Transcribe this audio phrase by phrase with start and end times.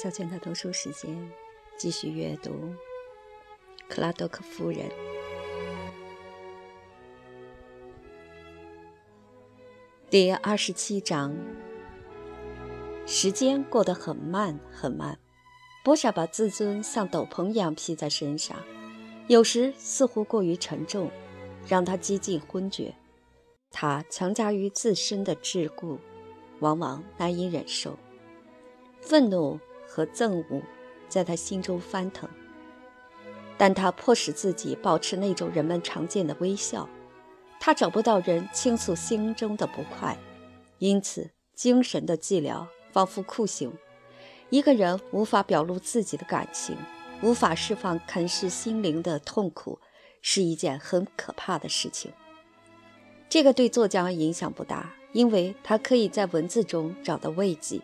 [0.00, 1.30] 毛小娟的读书时间，
[1.76, 2.52] 继续阅读
[3.86, 4.88] 《克拉多克夫人》
[10.08, 11.36] 第二十七章。
[13.04, 15.18] 时间过得很慢很慢，
[15.84, 18.56] 波莎把自尊像斗篷一样披在身上，
[19.26, 21.10] 有时似乎过于沉重，
[21.68, 22.94] 让他几近昏厥。
[23.70, 25.98] 他强加于自身的桎梏，
[26.60, 27.98] 往往难以忍受，
[29.02, 29.60] 愤怒。
[29.90, 30.62] 和憎恶
[31.08, 32.30] 在他心中翻腾，
[33.58, 36.88] 但他迫使自己保持那种人们常见的微笑。
[37.58, 40.16] 他找不到人倾诉心中的不快，
[40.78, 43.72] 因此精神的寂寥仿佛酷刑。
[44.48, 46.76] 一个人无法表露自己的感情，
[47.20, 49.80] 无法释放啃噬心灵的痛苦，
[50.22, 52.12] 是一件很可怕的事情。
[53.28, 57.80] 这个对作家影响不大，因为他可以在文字中找到慰藉。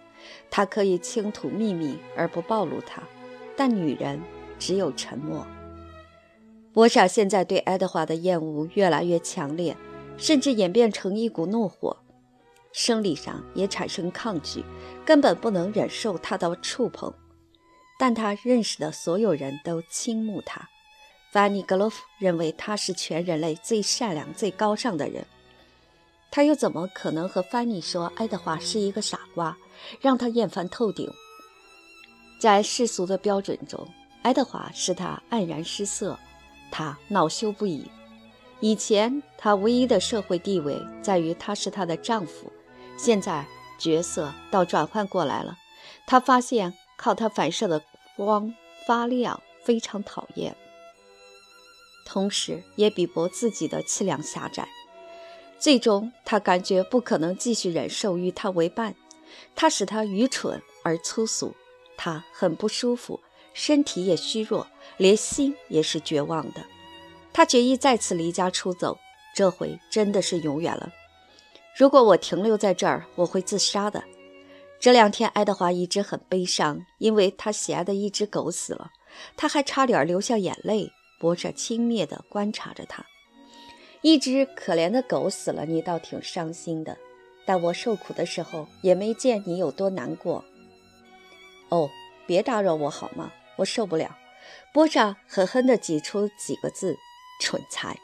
[0.51, 3.03] 他可以倾吐秘密而不暴露他，
[3.57, 4.21] 但女人
[4.59, 5.47] 只有沉默。
[6.73, 9.77] 波莎现在对爱德华的厌恶越来越强烈，
[10.17, 11.97] 甚至演变成一股怒火，
[12.73, 14.63] 生理上也产生抗拒，
[15.05, 17.13] 根本不能忍受他的触碰。
[17.99, 20.69] 但他认识的所有人都倾慕他。
[21.33, 25.27] 凡尼格洛夫认为他是全人类最善良、最高尚的人，
[26.31, 29.57] 他又怎么可能和范尼说爱德华是一个傻瓜？
[30.01, 31.11] 让他厌烦透顶。
[32.39, 33.89] 在世俗的标准中，
[34.23, 36.19] 爱德华使他黯然失色，
[36.71, 37.91] 他恼羞不已。
[38.61, 42.53] 以前，他唯一的社会地位在于他是她的丈夫，
[42.97, 43.47] 现在
[43.79, 45.59] 角色倒转换过来了。
[46.07, 47.83] 他发现靠他反射的
[48.17, 48.55] 光
[48.87, 50.57] 发亮非常讨厌，
[52.07, 54.69] 同时也比薄自己的气量狭窄。
[55.59, 58.95] 最终，他感觉不可能继续忍受与他为伴。
[59.55, 61.55] 他使他愚蠢而粗俗，
[61.97, 63.20] 他很不舒服，
[63.55, 64.67] 身体也虚弱，
[64.97, 66.64] 连心也是绝望的。
[67.33, 68.98] 他决意再次离家出走，
[69.35, 70.92] 这回真的是永远了。
[71.77, 74.05] 如果我停留在这儿，我会自杀的。
[74.81, 78.91] 这两天，爱德华一直很悲伤，因为他喜爱的一只狗死了，
[79.36, 80.92] 他还差点流下眼泪。
[81.19, 83.07] 波着轻蔑地观察着他，
[84.03, 86.98] 一只可怜的狗死了，你倒挺伤心的。
[87.46, 90.45] 但我受苦的时候，也没见你有多难过。
[91.68, 91.89] 哦，
[92.27, 93.33] 别打扰我好吗？
[93.57, 94.18] 我受不了。
[94.73, 96.96] 波莎狠狠地挤出几个字
[97.40, 97.98] ：“蠢材。”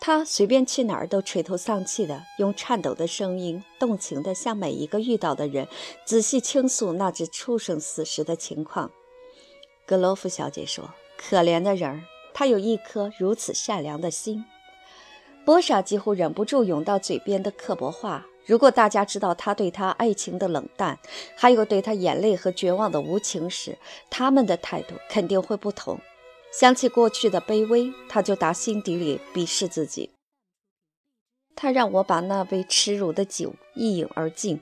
[0.00, 5.66] 他随便去哪儿都垂头丧气的，用颤抖的声音，动情地向每一个遇到的人
[6.04, 8.90] 仔细倾诉那只畜生死时的情况。
[9.86, 12.02] 格罗夫小姐说：“可怜的人儿，
[12.34, 14.44] 他有一颗如此善良的心。”
[15.44, 18.26] 波莎几乎忍不住涌到嘴边的刻薄话。
[18.46, 20.98] 如果大家知道他对他爱情的冷淡，
[21.34, 23.78] 还有对他眼泪和绝望的无情时，
[24.10, 25.98] 他们的态度肯定会不同。
[26.52, 30.10] 想起过去的卑微，他就打心底里鄙视自己。
[31.56, 34.60] 他让我把那杯耻辱的酒一饮而尽。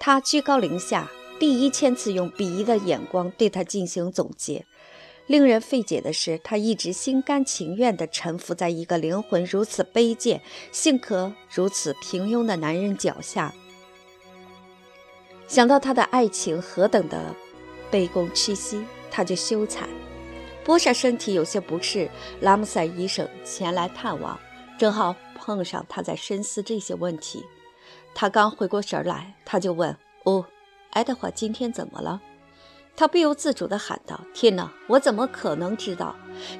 [0.00, 1.08] 他居高临下，
[1.38, 4.66] 第一千次用鄙夷的眼光对他进行总结。
[5.26, 13.54] 令人费解的是，他一直心甘情愿地臣服在一个灵魂如此卑贱、性格如此平庸的男人脚下。
[15.46, 17.34] 想到他的爱情何等的
[17.90, 19.84] 卑躬屈膝，他就羞惭。
[20.64, 22.10] 波莎身体有些不适，
[22.40, 24.38] 拉姆塞医生前来探望，
[24.78, 27.44] 正好碰上他在深思这些问题。
[28.14, 30.46] 他刚回过神来，他就问：“哦，
[30.90, 32.20] 爱德华今天怎么了？”
[32.94, 34.70] 他不由自主地喊道：“天哪！
[34.86, 36.14] 我怎么可能知道？”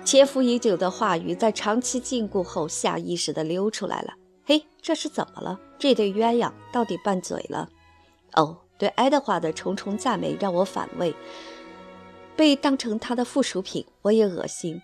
[0.04, 4.14] 潜伏已久的话语在长期禁锢后下意识地溜出来了。
[4.44, 5.60] 嘿，这是怎么了？
[5.78, 7.68] 这对鸳鸯到底拌嘴了？
[8.34, 11.14] 哦，对爱德华的重重赞美让我反胃，
[12.34, 14.80] 被当成他的附属品，我也恶心。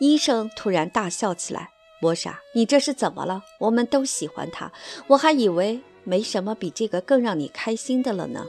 [0.00, 1.70] 医生突然大笑起来
[2.02, 3.42] ：“波莎，你这是怎么了？
[3.60, 4.70] 我们都喜欢他，
[5.06, 8.44] 我还以为没什么比这个更让你开心的了呢。”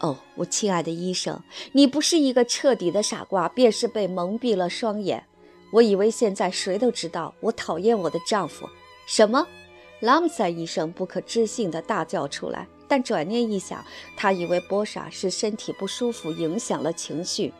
[0.00, 1.42] 哦，我亲爱的医生，
[1.72, 5.24] 你不是一个彻底的傻瓜，便是被蒙蔽了双眼。
[5.72, 8.68] 我以为现在谁都知道我讨厌我的丈夫。
[9.06, 9.46] 什么？
[10.00, 12.66] 拉姆塞医生不可置信地大叫出来。
[12.88, 13.84] 但转念一想，
[14.16, 17.52] 他以为波莎是身体不舒服，影响了情绪。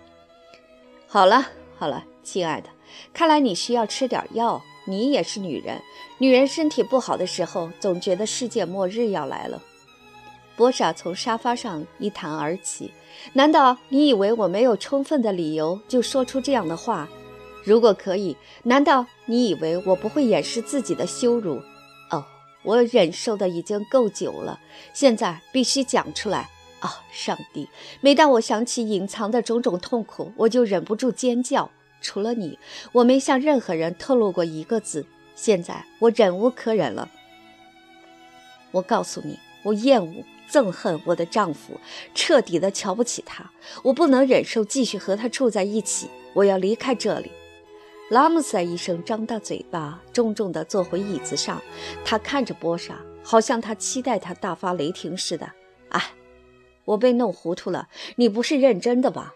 [1.07, 1.47] 好了
[1.79, 2.69] 好了，亲爱的，
[3.13, 4.61] 看来你需要吃点药。
[4.87, 5.81] 你也是女人，
[6.19, 9.63] 女人身体不好的时候，总觉得世界末日要来了。
[10.61, 12.93] 波莎从沙发上一弹而起。
[13.33, 17.09] 难道你以为我没有充分的理由就说出这样的话？
[17.65, 21.63] 如果可以，难道你以为我不会掩饰自己的羞辱？
[22.11, 22.23] 哦，
[22.63, 24.61] 我忍受的已经够久了，
[24.93, 26.51] 现在必须讲出来。
[26.81, 27.67] 啊，上帝！
[28.03, 31.71] 每当我想起隐藏的种种痛苦，我就忍不住尖叫。
[32.03, 32.59] 除了你，
[32.93, 35.07] 我没向任何人透露过一个字。
[35.35, 37.09] 现在我忍无可忍了。
[38.73, 41.79] 我告诉你，我厌恶、憎恨我的丈夫，
[42.15, 43.51] 彻底的瞧不起他。
[43.85, 46.09] 我不能忍受继续和他住在一起。
[46.35, 47.31] 我要离开这里。
[48.11, 51.63] 拉姆塞医生张大嘴巴，重重地坐回椅子上。
[52.05, 55.51] 他看着波莎，好像他期待他大发雷霆似的。
[55.91, 56.13] 哎，
[56.85, 57.89] 我被弄糊涂了。
[58.17, 59.35] 你不是认真的吧？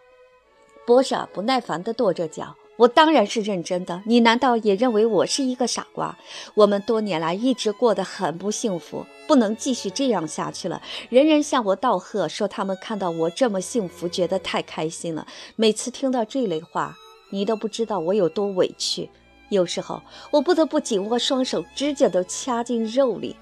[0.87, 2.57] 波莎不耐烦地跺着脚。
[2.77, 4.03] 我当然是认真的。
[4.07, 6.19] 你难道也认为我是一个傻瓜？
[6.55, 10.83] 我们多年来一直过得很不幸福，不能继续这样下去了。
[11.09, 15.27] 人人向我道贺，说他们看到我这么幸福，觉得太开心了。
[15.57, 16.97] 每次听到这类话。
[17.31, 19.11] 你都不知道我有多委屈，
[19.49, 20.01] 有时候
[20.31, 23.35] 我不得不紧握双手，指甲都掐进肉里，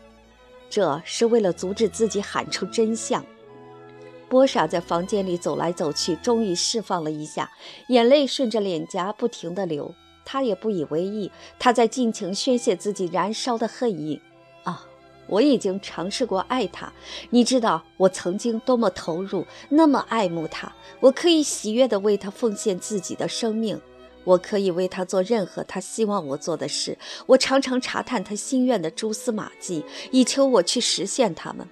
[0.70, 3.22] 这是为了阻止自己喊出真相。
[4.32, 7.52] 波莎在房间里走来走去，终于释放了一下，
[7.88, 9.94] 眼泪顺着脸颊不停地流。
[10.24, 14.18] 他也不以为意，他在尽情宣泄自己燃烧的恨意。
[14.62, 14.86] 啊，
[15.26, 16.90] 我已经尝试过爱他，
[17.28, 20.72] 你知道我曾经多么投入，那么爱慕他。
[21.00, 23.78] 我可以喜悦地为他奉献自己的生命，
[24.24, 26.96] 我可以为他做任何他希望我做的事。
[27.26, 31.68] 我常常查探他心愿的蛛丝马迹，以求我去实现他们。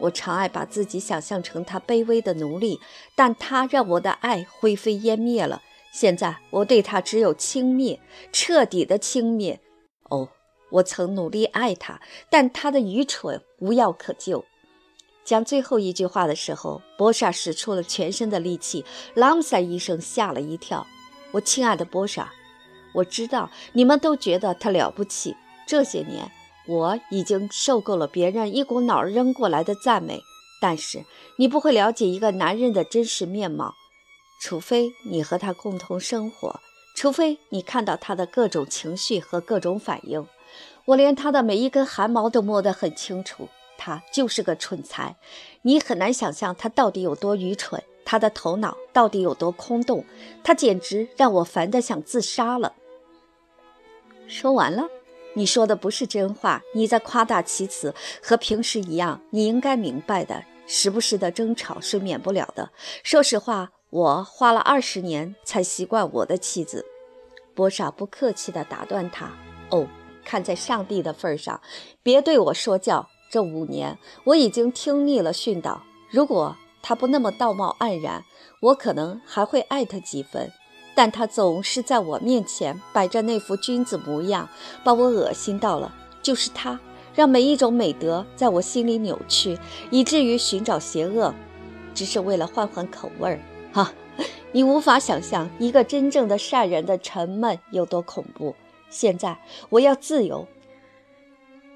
[0.00, 2.80] 我常爱把自己想象成他卑微的奴隶，
[3.14, 5.62] 但他让我的爱灰飞烟灭了。
[5.92, 7.98] 现在我对他只有轻蔑，
[8.32, 9.58] 彻底的轻蔑。
[10.08, 10.28] 哦，
[10.70, 12.00] 我曾努力爱他，
[12.30, 14.44] 但他的愚蠢无药可救。
[15.24, 18.84] 讲最后一句话的时候，波莎使出了全身的力气。
[19.14, 20.86] 朗姆塞医生吓了一跳。
[21.32, 22.32] 我亲爱的波莎，
[22.94, 25.36] 我知道你们都觉得他了不起。
[25.66, 26.28] 这些年，
[26.70, 30.22] 我已经受够了别人一股脑扔过来的赞美。
[30.60, 31.04] 但是，
[31.36, 33.74] 你不会了解一个男人的真实面貌，
[34.40, 36.60] 除非你和他共同生活，
[36.94, 40.24] 除非你看到他的各种情绪和各种反应。
[40.84, 43.48] 我连他的每一根汗毛都摸得很清楚。
[43.82, 45.16] 他就是个蠢材，
[45.62, 50.04] 你很难想象他到底有多愚蠢，他的头脑到底有多空洞，
[50.44, 52.74] 他简直让我烦得想自杀了。
[54.28, 54.86] 说完了，
[55.34, 59.20] 你说的不是真话，你在夸大其词，和平时一样。
[59.30, 62.70] 你应该明白的，时不时的争吵是免不了的。
[63.04, 66.84] 说实话，我花了二十年才习惯我的妻子。
[67.54, 69.30] 波莎不客气地打断他
[69.70, 69.86] ：“哦，
[70.24, 71.60] 看在上帝的份上，
[72.02, 75.84] 别对我说教。”这五年，我已经听腻了训导。
[76.10, 78.24] 如果他不那么道貌岸然，
[78.60, 80.50] 我可能还会爱他几分。
[81.00, 84.46] 但他总是在我面前摆着那副君子模样，
[84.84, 85.94] 把我恶心到了。
[86.20, 86.78] 就是他，
[87.14, 89.58] 让每一种美德在我心里扭曲，
[89.90, 91.34] 以至于寻找邪恶，
[91.94, 93.40] 只是为了换换口味儿。
[93.72, 93.94] 哈，
[94.52, 98.54] 你无法想象一个真正的善人的沉闷有多恐怖。
[98.90, 99.38] 现在
[99.70, 100.46] 我要自由。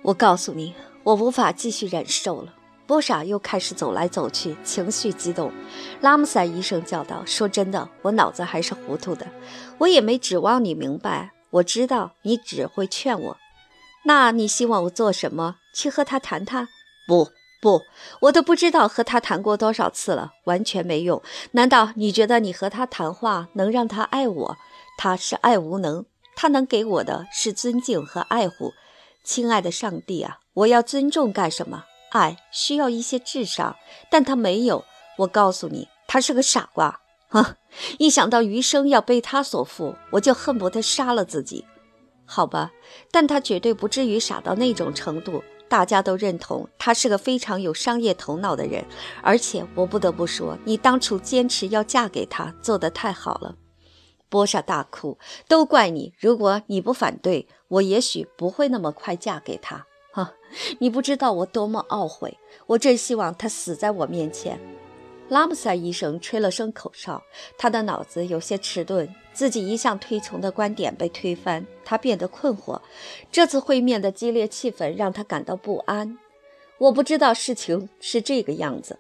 [0.03, 0.75] 我告诉你。
[1.03, 2.53] 我无法继续忍受了。
[2.87, 5.53] 波莎又开始走来走去，情绪激动。
[6.01, 9.27] 拉姆塞医生叫道：“说真的，我脑子还是糊涂的。
[9.79, 11.33] 我也没指望你明白。
[11.51, 13.37] 我知道你只会劝我。
[14.05, 15.57] 那你希望我做什么？
[15.75, 16.69] 去和他谈谈？
[17.07, 17.31] 不，
[17.63, 17.81] 不，
[18.21, 21.23] 我都不知道和他谈过多少次了，完全没用。
[21.53, 24.57] 难道你觉得你和他谈话能让他爱我？
[24.99, 26.05] 他是爱无能。
[26.37, 28.75] 他能给我的是尊敬和爱护。
[29.23, 31.85] 亲爱的上帝啊！”我要尊重干什么？
[32.15, 33.75] 爱需要一些智商，
[34.09, 34.85] 但他没有。
[35.19, 37.01] 我告诉你，他是个傻瓜。
[37.29, 37.57] 哼！
[37.99, 41.65] 一想到余生要被他所负，我就恨不得杀了自己。
[42.25, 42.71] 好吧，
[43.11, 45.43] 但他绝对不至于傻到那种程度。
[45.67, 48.85] 大家都认同他是个非常有商业头脑的人，
[49.23, 53.57] 而且我不得不说，你当初坚持要嫁给他，做得太好了。
[54.29, 55.19] 波莎大哭，
[55.49, 56.13] 都怪你！
[56.19, 59.87] 如果你不反对，我也许不会那么快嫁给他。
[60.79, 62.39] 你不知道我多么懊悔！
[62.67, 64.59] 我真希望他死在我面前。
[65.29, 67.23] 拉姆塞医生吹了声口哨，
[67.57, 72.81] 他的脑子有些迟钝，自己一向推崇的观点被推翻，他变得困惑。
[73.33, 76.19] 这次会面的激烈气氛让他感到不安。
[76.79, 78.99] 我不知道事情是这个样子。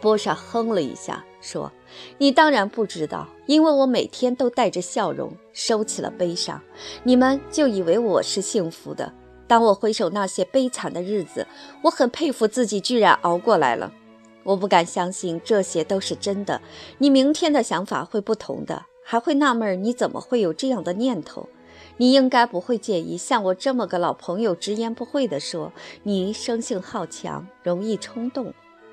[0.00, 1.72] 波莎哼了一下，说
[2.18, 6.60] ：“你当然不知道，因为我每天都带着笑容，收起了悲伤。
[7.02, 9.12] 你们就以为我是幸福的。
[9.46, 11.46] 当我回首那些悲惨的日子，
[11.82, 13.92] 我很佩服自己，居然熬过来了。
[14.42, 16.60] 我不敢相信这些都是真的。
[16.98, 21.48] 你明天的想法会不同的，还会纳闷你怎么会有这样的念头。
[21.98, 25.72] 你应该不会介意像我这么个老朋友直言不讳地说，
[26.02, 28.52] 你生性好强，容易冲动。”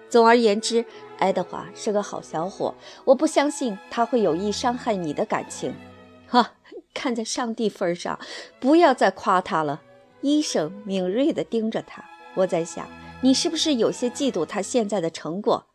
[0.10, 0.86] 总而言之，
[1.18, 5.74] 爱德华是个好小伙，我不相信他会有意伤害你的感情。
[6.30, 6.54] 哈，
[6.94, 8.20] 看在上帝份上，
[8.60, 9.82] 不要再夸他了。
[10.24, 12.04] 医生敏锐地盯着他，
[12.34, 12.88] 我在想，
[13.22, 15.66] 你是不是有些嫉妒他现在的成果？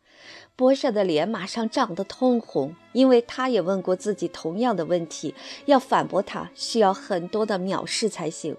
[0.55, 5.35] 波莎的脸马上涨得通红，因为他也问过自己同样的问题。
[5.67, 8.57] 要反驳他，需要很多的藐视才行。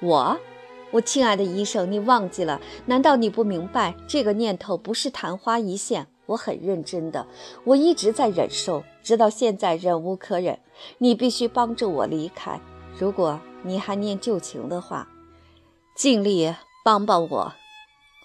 [0.00, 0.38] 我，
[0.90, 2.60] 我亲爱的医生，你忘记了？
[2.84, 6.06] 难道你不明白这个念头不是昙花一现？
[6.26, 7.26] 我很认真的，
[7.64, 10.58] 我一直在忍受，直到现在忍无可忍。
[10.98, 12.60] 你必须帮助我离开。
[12.96, 15.08] 如果你还念旧情的话，
[15.94, 16.54] 尽力
[16.84, 17.52] 帮帮我。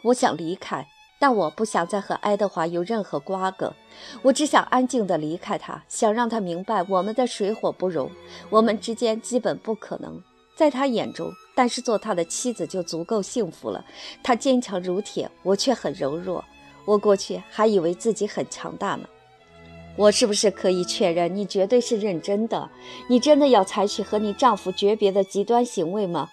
[0.03, 0.87] 我想离开。
[1.19, 3.73] 但我不想再和爱德华有任何瓜葛，
[4.21, 8.11] 我只想安静地离开他，想让他明白我们的水火不容，
[8.51, 10.21] 我们之间基本不可能。
[10.55, 13.83] 在他眼中，但是做他的妻子就足够幸福了。
[14.21, 16.45] 他坚强如铁，我却很柔弱。
[16.85, 19.09] 我过去还以为自己很强大呢。
[19.97, 22.69] 我是不是可以确认你绝对是认真的？
[23.09, 26.29] 你真的要采取和你丈夫诀别的极端行为吗？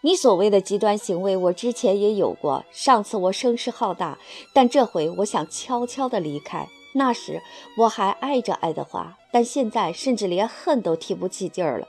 [0.00, 2.64] 你所谓的极端行为，我之前也有过。
[2.72, 4.18] 上次我声势浩大，
[4.54, 6.66] 但这回我想悄悄地离开。
[6.94, 7.42] 那时
[7.78, 11.88] 我还爱着爱德华，但现在甚至连恨都提不起劲儿了。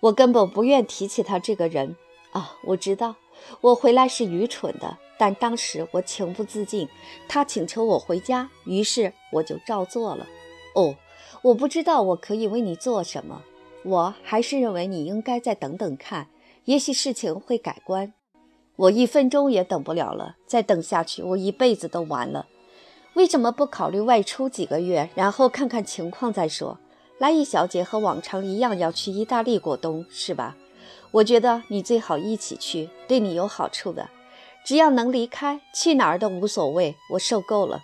[0.00, 1.96] 我根本不愿提起他这个人
[2.32, 2.56] 啊！
[2.64, 3.16] 我知道
[3.60, 6.88] 我回来是愚蠢的，但当时我情不自禁。
[7.28, 10.26] 他请求我回家，于是我就照做了。
[10.74, 10.94] 哦，
[11.42, 13.42] 我不知道我可以为你做什么。
[13.84, 16.28] 我还是认为你应该再等等看。
[16.64, 18.12] 也许事情会改观，
[18.76, 20.36] 我一分钟也等不了了。
[20.46, 22.46] 再等下去，我一辈子都完了。
[23.14, 26.78] 为什么不考虑外出几个月，然后看看情况再说？
[27.18, 30.56] 莱伊小姐和往常一样要去意大利过冬，是吧？
[31.10, 34.08] 我觉得你最好一起去，对你有好处的。
[34.64, 36.94] 只要能离开，去哪儿都无所谓。
[37.12, 37.82] 我受够了。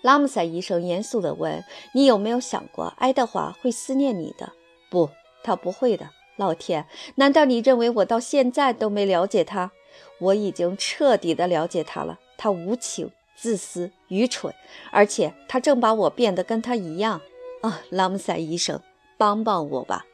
[0.00, 4.52] 拉姆塞医生严肃地问：“你有没有想过，爱德华会思念你的？
[4.90, 5.10] 不，
[5.42, 9.70] 他不会的。”老天，难道你认为我到现在都没了解他？
[10.18, 12.18] 我已经彻底的了解他了。
[12.36, 14.52] 他无情、自私、愚蠢，
[14.90, 17.20] 而且他正把我变得跟他一样。
[17.62, 18.80] 啊，拉姆塞医生，
[19.16, 20.04] 帮帮我吧！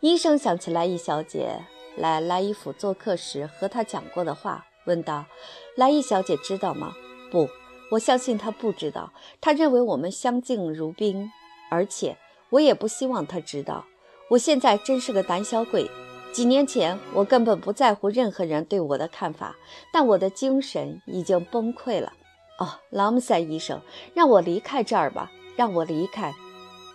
[0.00, 1.64] 医生想起莱伊小姐
[1.96, 5.26] 来莱伊府做客时和她讲过的话，问道
[5.74, 6.94] ：“莱伊小姐知道吗
[7.32, 7.48] ？”“不，
[7.90, 9.12] 我相信她不知道。
[9.40, 11.28] 她认为我们相敬如宾，
[11.68, 12.16] 而且
[12.50, 13.86] 我也不希望她知道。”
[14.30, 15.90] 我现在真是个胆小鬼。
[16.32, 19.56] 几年前，我根本不在乎任何人对我的看法，
[19.92, 22.12] 但我的精神已经崩溃了。
[22.60, 23.80] 哦，朗姆塞医生，
[24.14, 26.32] 让我离开这儿吧，让我离开。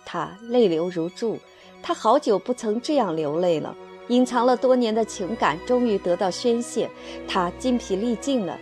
[0.06, 1.38] 他泪流如注，
[1.86, 3.76] 他好久不曾这样流泪了。
[4.08, 6.90] 隐藏了多年的情感终于得到宣泄，
[7.28, 8.58] 他筋疲力尽了。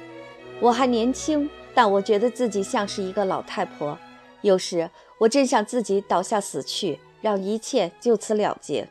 [0.60, 3.96] 我还年轻，但我觉得自己像是一个老太婆。
[4.40, 6.98] 有时，我真想自己倒下死去。
[7.22, 8.88] 让一切就此了结。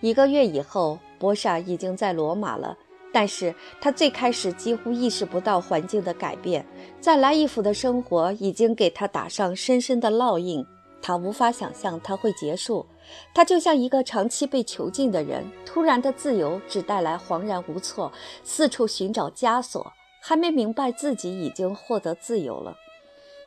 [0.00, 2.78] 一个月以后，博莎已经在罗马了，
[3.12, 6.64] 但是他最开始几乎意识不到环境的改变，
[7.00, 10.64] 在莱伊府的生活已经给他打上深深的烙印，
[11.00, 12.86] 他无法想象它会结束。
[13.32, 18.10] 他就像一个长期被囚禁的人，突然的自由只带来恍然无措，
[18.42, 22.76] 四处寻找枷锁，还没明白自己已经获得自由了。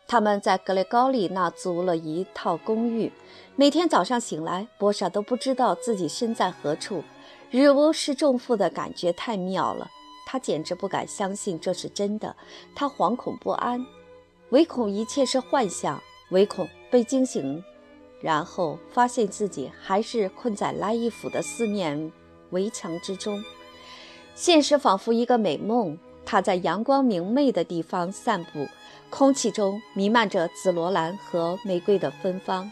[0.07, 3.11] 他们在格雷高利那租了一套公寓。
[3.55, 7.03] 每天早上醒来，波莎都不知道自己身在何处，
[7.51, 9.87] 日无是重负的感觉太妙了。
[10.25, 12.35] 他简直不敢相信这是真的，
[12.73, 13.85] 他惶恐不安，
[14.51, 16.01] 唯恐一切是幻象，
[16.31, 17.63] 唯恐被惊醒，
[18.22, 22.12] 然后发现自己还是困在拉伊府的四面
[22.50, 23.43] 围墙之中。
[24.36, 25.98] 现实仿佛一个美梦。
[26.25, 28.67] 他在阳光明媚的地方散步。
[29.10, 32.69] 空气中弥漫着紫罗兰和玫瑰的芬芳，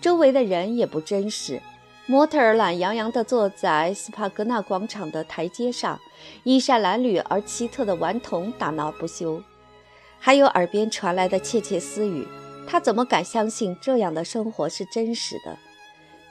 [0.00, 1.60] 周围的人也不真实。
[2.06, 5.98] 模特儿懒洋洋地坐在斯帕格纳广场的台阶上，
[6.44, 9.42] 衣衫褴褛而奇特的顽童打闹不休，
[10.20, 12.24] 还有耳边传来的窃窃私语。
[12.66, 15.58] 他怎么敢相信这样的生活是真实的？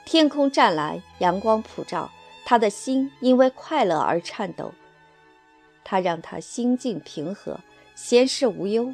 [0.04, 2.10] 天空湛蓝，阳光普照，
[2.44, 4.72] 他的心因为快乐而颤抖。
[5.84, 7.60] 他让他心境平和，
[7.94, 8.92] 闲事无忧。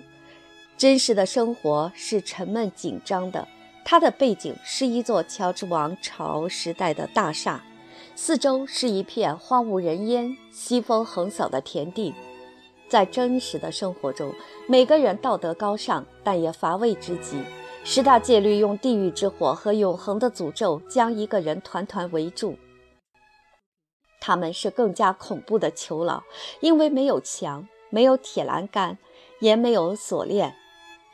[0.77, 3.49] 真实的生活是沉闷紧张的，
[3.85, 7.65] 他的背景是一座乔治王朝时代的大厦，
[8.15, 12.15] 四周是一片荒无人烟、西风横扫的田地。
[12.89, 14.33] 在真实的生活中，
[14.67, 17.43] 每个人道德高尚，但也乏味之极。
[17.85, 22.57] 十大戒律用地狱之火和永恒的诅咒将一个人团团围住。
[24.21, 26.23] 他们是更加恐怖的囚牢，
[26.61, 27.67] 因为没有墙。
[27.91, 28.99] 没有铁栏杆，
[29.41, 30.55] 也没有锁链。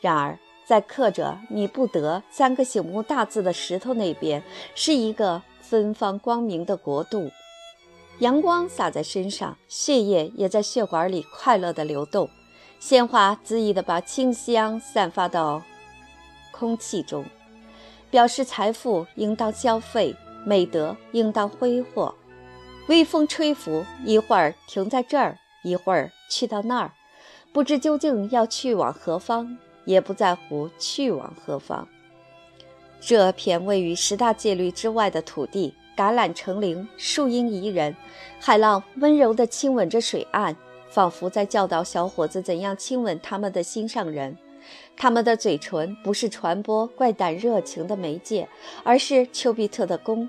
[0.00, 4.42] 然而，在刻着“你不得”三个醒目大字的石头那边，
[4.74, 7.30] 是一个芬芳光明的国度。
[8.20, 12.30] 阳光洒在身上，血液也在血管里快乐地流动，
[12.78, 15.62] 鲜花恣意地把清香散发到
[16.52, 17.24] 空气中，
[18.10, 20.14] 表示财富应当消费，
[20.46, 22.14] 美德应当挥霍。
[22.86, 26.92] 微风吹拂，一会儿停在这儿，一会儿去到那儿，
[27.52, 31.88] 不知究竟要去往何方，也不在乎去往何方。
[33.00, 35.74] 这片位于十大戒律之外的土地。
[35.96, 37.94] 橄榄成林，树荫宜人，
[38.40, 40.56] 海浪温柔地亲吻着水岸，
[40.88, 44.36] 仿佛在教导小伙子怎样亲吻他们的心上人。
[44.96, 48.48] 他们的嘴唇不是传播怪诞热情的媒介，
[48.82, 50.28] 而是丘比特的弓。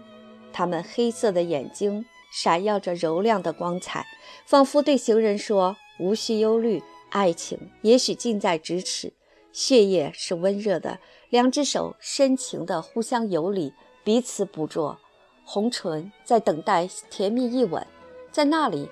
[0.51, 4.05] 他们黑色的眼睛闪耀着柔亮的光彩，
[4.45, 9.13] 仿佛对行人说：“无需忧虑，爱情也许近在咫尺。”
[9.53, 13.71] 血液是温热的，两只手深情地互相游离，
[14.03, 14.99] 彼此捕捉。
[15.45, 17.85] 红唇在等待甜蜜一吻，
[18.31, 18.89] 在那里，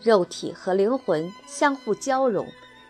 [0.00, 2.46] 肉体和灵魂相互交融，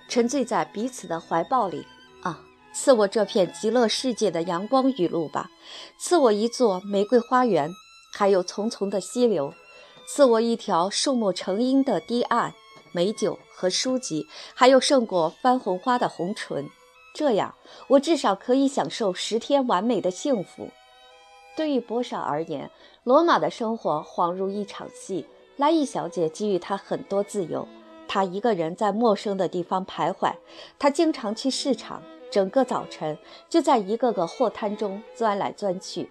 [0.09, 1.87] 沉醉在彼此的怀抱里。
[2.23, 2.41] 啊，
[2.75, 5.49] 赐我这片极乐世界的阳光雨露吧，
[5.97, 7.71] 赐我一座玫瑰花园，
[8.13, 9.55] 还有淙淙的溪流，
[10.09, 12.53] 赐我一条树木成荫的堤岸，
[12.93, 16.69] 美酒和书籍，还有胜过番红花的红唇。
[17.15, 17.55] 这样，
[17.87, 20.69] 我至少可以享受十天完美的幸福。
[21.57, 22.71] 对于波莎而言，
[23.05, 25.27] 罗马的生活恍如一场戏。
[25.57, 27.69] 拉伊小姐给予他很多自由，
[28.09, 30.35] 她一个人在陌生的地方徘徊。
[30.81, 33.17] 她经常去市场，整个早晨
[33.49, 36.11] 就在一个个货摊中钻来钻去，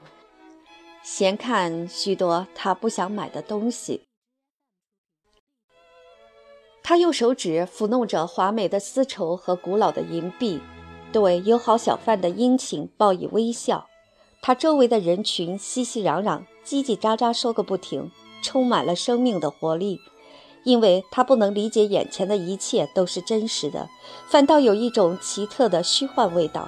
[1.04, 4.04] 闲看许多她不想买的东西。
[6.82, 10.62] 她用手指抚弄着华美的丝绸和古老的银币，
[11.12, 13.90] 对友好小贩的殷勤报以微笑。
[14.46, 20.02] 他周围的人群熙熙攘攘，叽叽喳喳说个不停，充满了生命的活力。
[20.66, 23.90] 因为他不能理解眼前的一切都是真实的，
[24.28, 26.68] 反倒有一种奇特的虚幻味道。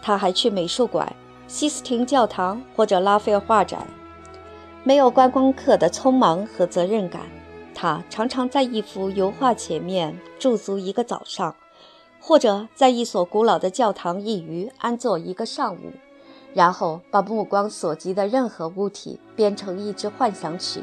[0.00, 1.14] 他还去美术馆、
[1.48, 3.88] 西斯廷教堂或者拉斐尔画展，
[4.84, 7.22] 没有观光客的匆忙和责任感。
[7.74, 11.56] 他常常在一幅油画前面驻足一个早上，
[12.20, 15.92] 或者在一所古老的教堂一隅安坐一个上午。
[16.54, 20.82] 然后把目光所及的任何物体编成一支幻想曲。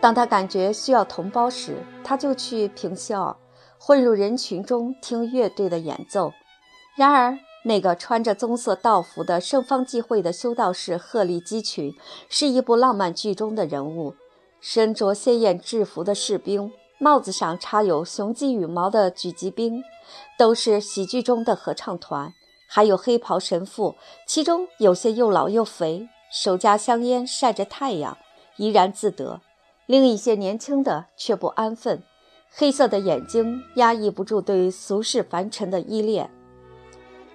[0.00, 3.36] 当他感觉需要同胞时，他就去平肖尔，
[3.78, 6.32] 混入人群中听乐队的演奏。
[6.96, 11.94] 然而，那个穿着棕色道服的圣方济会的修道士鹤立鸡群，
[12.28, 14.14] 是一部浪漫剧中的人物。
[14.60, 19.82] 身着鲜艳制服的士兵，帽子上插有雄鸡羽毛的狙击兵，
[20.38, 22.32] 都是喜剧中的合唱团。
[22.70, 28.18] 还有黑袍神父，其中有些又老又肥，手夹香烟，晒着太阳，
[28.58, 29.40] 怡然自得；
[29.86, 32.02] 另一些年轻的却不安分，
[32.50, 36.30] 黑色的眼睛压抑不住对俗世凡尘的依恋。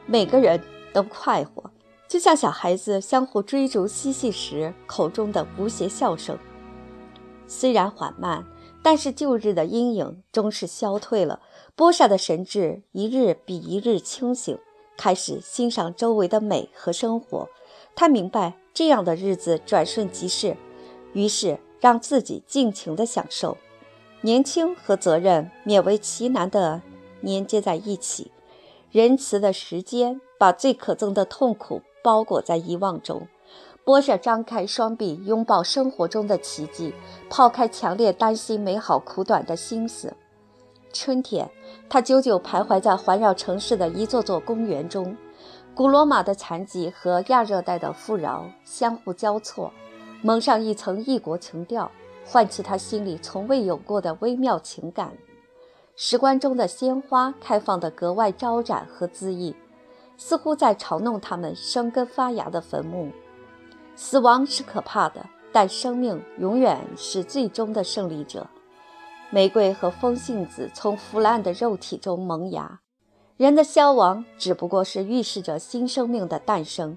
[0.05, 0.61] 每个人
[0.93, 1.71] 都快活，
[2.07, 6.37] 就像小孩子相互追逐嬉戏时口中的无邪笑声。
[7.47, 8.45] 虽然缓慢，
[8.83, 11.39] 但是旧日的阴影终是消退了。
[11.75, 14.59] 波莎的神智一日比一日清醒。
[15.03, 17.49] 开始欣赏周围的美和生活，
[17.93, 20.55] 他明白这样的日子转瞬即逝，
[21.11, 23.57] 于是让自己尽情的享受。
[24.21, 26.81] 年轻和责任勉为其难地
[27.19, 28.31] 连接在一起，
[28.91, 33.27] 仁慈的时间把最可憎的痛苦包裹在遗忘中。
[33.83, 36.93] 波舍张开双臂，拥抱生活中的奇迹，
[37.29, 40.15] 抛开强烈担心美好苦短的心思。
[40.93, 41.49] 春天，
[41.93, 45.15] 他久久徘徊在环绕城市的一座座公园中，
[45.75, 49.71] 古罗马的残疾和亚热带的富饶相互交错，
[50.23, 51.91] 蒙上一层异国情调，
[52.25, 55.15] 唤起他心里从未有过的微妙情感。
[55.95, 59.55] 石棺中的鲜花开放得格外招展和恣意，
[60.17, 63.11] 似乎在嘲弄他们生根发芽的坟墓。
[63.95, 68.47] 死亡是可怕的，但生命永远是最终的胜利者。
[69.33, 72.81] 玫瑰和风信子从腐烂的肉体中萌芽，
[73.35, 76.95] 人的消亡只不过是预示着新生命的诞生。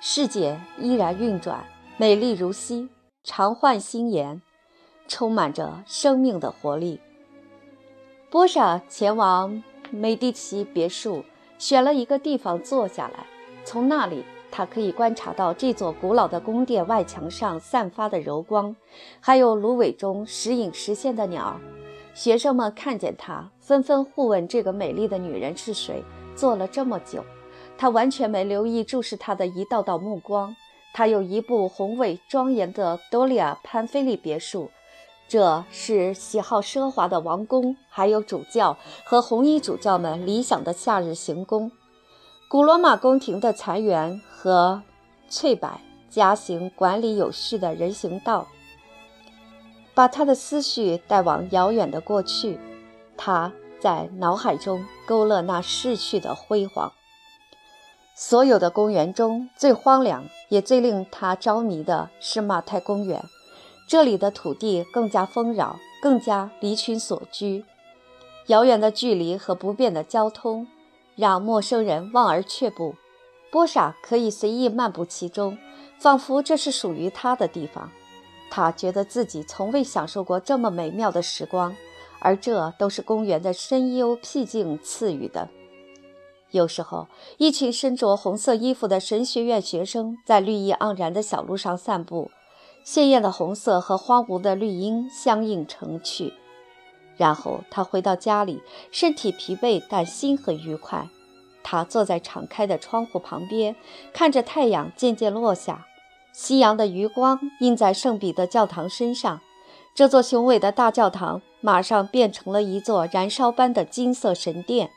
[0.00, 1.64] 世界依然运转，
[1.96, 2.88] 美丽如昔，
[3.22, 4.42] 常换新颜，
[5.06, 6.98] 充满着生命的活力。
[8.28, 9.62] 波莎前往
[9.92, 11.24] 美第奇别墅，
[11.58, 13.24] 选了一个地方坐下来，
[13.64, 14.24] 从那里。
[14.50, 18.74] 他可以观察到这座古老的宫殿外墙上散发的柔光，
[19.20, 21.60] 还有芦苇中时隐时现的鸟儿。
[22.14, 26.02] 学生们看见他，纷纷互问这个美丽的女人是谁。
[26.34, 27.24] 坐了这么久，
[27.76, 30.54] 他完全没留意注视她的一道道目光。
[30.94, 34.70] 他有一部宏伟庄严的多利亚潘菲利别墅，
[35.28, 41.70] 这是喜好奢华的王公，还有主教和红衣主教们理想的夏日行宫。
[42.50, 44.80] 古罗马宫廷的残垣和
[45.28, 48.48] 翠柏夹行管理有序的人行道。
[49.92, 52.58] 把他的思绪带往遥远的过去，
[53.18, 56.90] 他在脑海中勾勒那逝去的辉煌。
[58.14, 63.22] 所有的公园中最荒凉也最令他着迷的是马太公园，
[63.86, 67.66] 这里的土地更加丰饶，更加离群所居。
[68.46, 70.66] 遥远的距离和不便的交通
[71.18, 72.94] 让陌生人望而却步。
[73.50, 75.58] 波莎可以随意漫步其中，
[75.98, 77.90] 仿佛这是属于他的地方。
[78.50, 81.74] 他觉得自己从未享受过这么美妙的时光，
[82.20, 85.48] 而这都是公园的深幽僻静赐予的。
[86.50, 92.30] 有时候，一群身着红色衣服的神学院学生在绿意盎然的小路上散步，
[92.84, 96.32] 鲜艳的红色和荒芜的绿荫相映成趣。
[97.18, 101.08] 然后他回到家里，身体疲惫，但心很愉快。
[101.62, 103.76] 他坐在敞开的窗户旁边，
[104.14, 105.86] 看着太阳渐渐落下。
[106.32, 109.40] 夕阳的余光映在圣彼得教堂身上，
[109.94, 114.90] 这座雄伟的大教堂马上变成了一座燃烧般的金色神殿。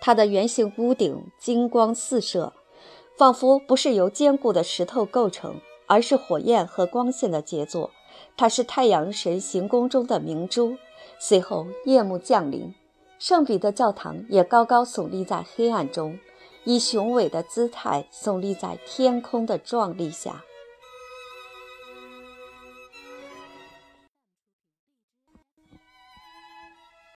[0.00, 2.52] 它的圆形屋顶金光四射，
[3.18, 7.90] 仿佛不是由坚固的石头构成，而是火焰和光线的杰作。
[8.36, 10.76] 它是太阳神行宫中的明珠。
[11.18, 12.74] 随后夜幕降临，
[13.18, 16.18] 圣彼得教堂也高高耸立在黑暗中。
[16.64, 20.44] 以雄伟的姿态耸立在天空的壮丽下。